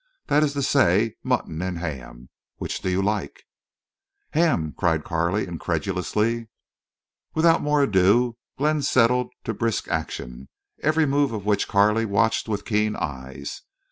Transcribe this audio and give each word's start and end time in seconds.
That 0.29 0.41
is 0.41 0.53
to 0.53 0.63
say, 0.63 1.15
mutton 1.21 1.61
and 1.61 1.77
ham. 1.77 2.29
Which 2.57 2.79
do 2.81 2.89
you 2.89 3.03
like?" 3.03 3.43
"Ham!" 4.31 4.73
cried 4.75 5.03
Carley, 5.03 5.45
incredulously. 5.45 6.47
Without 7.35 7.61
more 7.61 7.83
ado 7.83 8.35
Glenn 8.57 8.81
settled 8.81 9.31
to 9.43 9.53
brisk 9.53 9.87
action, 9.89 10.49
every 10.81 11.05
move 11.05 11.31
of 11.33 11.45
which 11.45 11.67
Carley 11.67 12.05
watched 12.05 12.47
with 12.49 12.65
keen 12.65 12.95
eyes. 12.95 13.61